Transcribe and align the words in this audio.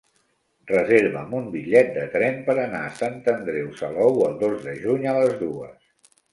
Reserva'm 0.69 1.35
un 1.39 1.49
bitllet 1.55 1.91
de 1.99 2.07
tren 2.15 2.41
per 2.49 2.57
anar 2.63 2.81
a 2.87 2.97
Sant 3.03 3.21
Andreu 3.37 3.71
Salou 3.85 4.21
el 4.31 4.43
dos 4.43 4.59
de 4.67 4.77
juny 4.83 5.09
a 5.15 5.17
les 5.23 5.41
dues. 5.47 6.13